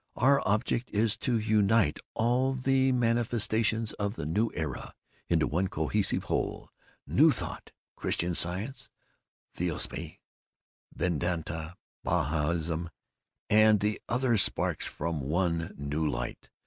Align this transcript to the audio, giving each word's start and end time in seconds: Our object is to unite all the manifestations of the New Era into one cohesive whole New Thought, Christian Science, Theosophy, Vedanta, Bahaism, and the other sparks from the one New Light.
Our 0.15 0.41
object 0.47 0.89
is 0.89 1.15
to 1.17 1.37
unite 1.37 1.99
all 2.15 2.55
the 2.55 2.91
manifestations 2.91 3.93
of 3.93 4.15
the 4.15 4.25
New 4.25 4.49
Era 4.55 4.95
into 5.29 5.45
one 5.45 5.67
cohesive 5.67 6.23
whole 6.23 6.71
New 7.05 7.29
Thought, 7.29 7.69
Christian 7.95 8.33
Science, 8.33 8.89
Theosophy, 9.53 10.19
Vedanta, 10.91 11.75
Bahaism, 12.03 12.89
and 13.47 13.79
the 13.79 14.01
other 14.09 14.37
sparks 14.37 14.87
from 14.87 15.19
the 15.19 15.25
one 15.27 15.71
New 15.77 16.09
Light. 16.09 16.49